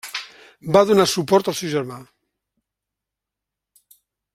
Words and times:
Va 0.77 0.81
donar 0.91 1.05
suport 1.11 1.51
al 1.53 1.57
seu 1.61 1.71
germà. 1.75 2.01